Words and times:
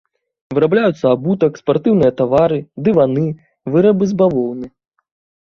Вырабляюцца 0.57 1.05
абутак, 1.17 1.59
спартыўныя 1.63 2.11
тавары, 2.23 2.57
дываны, 2.89 3.27
вырабы 3.77 4.03
з 4.15 4.21
бавоўны. 4.25 4.67